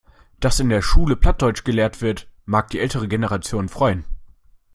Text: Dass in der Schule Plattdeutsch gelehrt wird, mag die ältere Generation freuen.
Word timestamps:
Dass 0.39 0.59
in 0.59 0.69
der 0.69 0.81
Schule 0.81 1.15
Plattdeutsch 1.15 1.63
gelehrt 1.63 2.01
wird, 2.01 2.27
mag 2.45 2.71
die 2.71 2.79
ältere 2.79 3.07
Generation 3.07 3.69
freuen. 3.69 4.03